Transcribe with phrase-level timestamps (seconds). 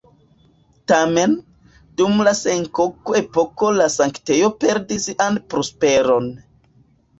[0.91, 1.35] Tamen,
[2.01, 6.35] dum la Sengoku-epoko la sanktejo perdis sian prosperon.